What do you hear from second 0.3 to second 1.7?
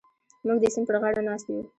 موږ د سیند پر غاړه ناست یو.